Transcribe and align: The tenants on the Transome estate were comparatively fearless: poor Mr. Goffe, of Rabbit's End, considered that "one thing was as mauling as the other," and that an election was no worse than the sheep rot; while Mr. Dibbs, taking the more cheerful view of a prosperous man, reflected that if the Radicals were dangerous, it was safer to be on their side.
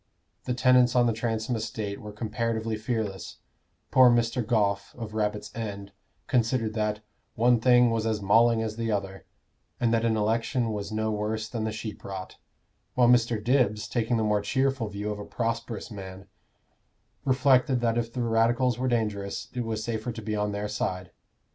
The 0.45 0.55
tenants 0.55 0.95
on 0.95 1.05
the 1.05 1.13
Transome 1.13 1.55
estate 1.55 2.01
were 2.01 2.11
comparatively 2.11 2.75
fearless: 2.75 3.37
poor 3.91 4.09
Mr. 4.09 4.43
Goffe, 4.43 4.95
of 4.95 5.13
Rabbit's 5.13 5.51
End, 5.55 5.91
considered 6.25 6.73
that 6.73 7.01
"one 7.35 7.59
thing 7.59 7.91
was 7.91 8.07
as 8.07 8.19
mauling 8.19 8.63
as 8.63 8.77
the 8.77 8.91
other," 8.91 9.27
and 9.79 9.93
that 9.93 10.03
an 10.03 10.17
election 10.17 10.71
was 10.73 10.91
no 10.91 11.11
worse 11.11 11.47
than 11.47 11.65
the 11.65 11.71
sheep 11.71 12.03
rot; 12.03 12.37
while 12.95 13.07
Mr. 13.07 13.37
Dibbs, 13.43 13.87
taking 13.87 14.17
the 14.17 14.23
more 14.23 14.41
cheerful 14.41 14.87
view 14.87 15.11
of 15.11 15.19
a 15.19 15.23
prosperous 15.23 15.91
man, 15.91 16.25
reflected 17.23 17.79
that 17.81 17.99
if 17.99 18.11
the 18.11 18.23
Radicals 18.23 18.79
were 18.79 18.87
dangerous, 18.87 19.49
it 19.53 19.63
was 19.65 19.83
safer 19.83 20.11
to 20.11 20.21
be 20.23 20.35
on 20.35 20.51
their 20.51 20.67
side. 20.67 21.11